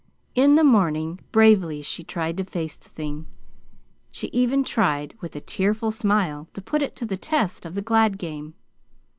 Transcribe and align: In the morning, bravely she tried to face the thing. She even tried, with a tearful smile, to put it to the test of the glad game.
In 0.33 0.55
the 0.55 0.63
morning, 0.63 1.19
bravely 1.31 1.83
she 1.83 2.03
tried 2.03 2.35
to 2.37 2.43
face 2.43 2.75
the 2.75 2.89
thing. 2.89 3.27
She 4.09 4.29
even 4.33 4.63
tried, 4.63 5.13
with 5.21 5.35
a 5.35 5.39
tearful 5.41 5.91
smile, 5.91 6.49
to 6.55 6.59
put 6.63 6.81
it 6.81 6.95
to 6.95 7.05
the 7.05 7.17
test 7.17 7.67
of 7.67 7.75
the 7.75 7.83
glad 7.83 8.17
game. 8.17 8.55